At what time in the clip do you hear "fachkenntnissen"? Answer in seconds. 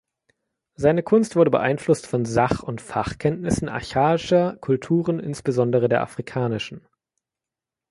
2.81-3.69